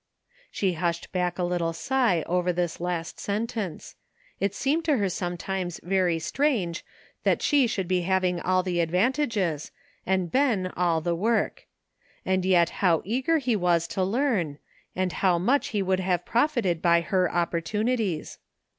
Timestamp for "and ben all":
10.03-11.01